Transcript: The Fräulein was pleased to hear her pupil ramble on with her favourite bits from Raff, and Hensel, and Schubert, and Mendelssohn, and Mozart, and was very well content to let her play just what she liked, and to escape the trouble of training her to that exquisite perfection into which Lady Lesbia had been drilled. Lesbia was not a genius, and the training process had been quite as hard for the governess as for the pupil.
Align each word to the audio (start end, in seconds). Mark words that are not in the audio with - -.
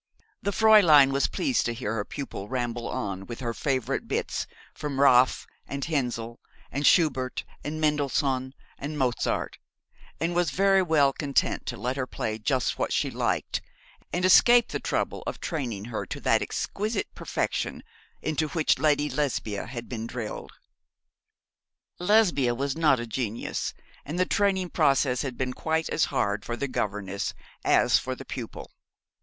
The 0.41 0.49
Fräulein 0.49 1.11
was 1.11 1.27
pleased 1.27 1.67
to 1.67 1.75
hear 1.75 1.93
her 1.93 2.03
pupil 2.03 2.49
ramble 2.49 2.87
on 2.87 3.27
with 3.27 3.39
her 3.41 3.53
favourite 3.53 4.07
bits 4.07 4.47
from 4.73 4.99
Raff, 4.99 5.45
and 5.67 5.85
Hensel, 5.85 6.39
and 6.71 6.87
Schubert, 6.87 7.43
and 7.63 7.79
Mendelssohn, 7.79 8.55
and 8.79 8.97
Mozart, 8.97 9.59
and 10.19 10.33
was 10.33 10.49
very 10.49 10.81
well 10.81 11.13
content 11.13 11.67
to 11.67 11.77
let 11.77 11.97
her 11.97 12.07
play 12.07 12.39
just 12.39 12.79
what 12.79 12.91
she 12.91 13.11
liked, 13.11 13.61
and 14.11 14.23
to 14.23 14.25
escape 14.25 14.69
the 14.69 14.79
trouble 14.79 15.21
of 15.27 15.39
training 15.39 15.85
her 15.85 16.07
to 16.07 16.19
that 16.21 16.41
exquisite 16.41 17.13
perfection 17.13 17.83
into 18.23 18.47
which 18.47 18.79
Lady 18.79 19.07
Lesbia 19.07 19.67
had 19.67 19.87
been 19.87 20.07
drilled. 20.07 20.53
Lesbia 21.99 22.55
was 22.55 22.75
not 22.75 22.99
a 22.99 23.05
genius, 23.05 23.75
and 24.03 24.17
the 24.17 24.25
training 24.25 24.71
process 24.71 25.21
had 25.21 25.37
been 25.37 25.53
quite 25.53 25.89
as 25.91 26.05
hard 26.05 26.43
for 26.43 26.57
the 26.57 26.67
governess 26.67 27.35
as 27.63 27.99
for 27.99 28.15
the 28.15 28.25
pupil. 28.25 28.71